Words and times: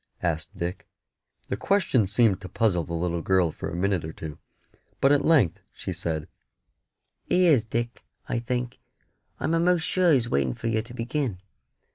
asked 0.23 0.57
Dick. 0.57 0.87
The 1.47 1.55
question 1.55 2.07
seemed 2.07 2.41
to 2.41 2.49
puzzle 2.49 2.83
the 2.83 2.95
little 2.95 3.21
girl 3.21 3.51
for 3.51 3.69
a 3.69 3.75
minute 3.75 4.03
or 4.03 4.11
two; 4.11 4.39
but 4.99 5.11
at 5.11 5.23
length 5.23 5.59
she 5.71 5.93
said 5.93 6.27
"He 7.23 7.45
is, 7.45 7.65
Dick, 7.65 8.03
I 8.27 8.39
think; 8.39 8.79
I'm 9.39 9.53
a'most 9.53 9.83
sure 9.85 10.11
He's 10.11 10.27
waiting 10.27 10.55
for 10.55 10.65
yer 10.69 10.81
to 10.81 10.93
begin." 10.95 11.37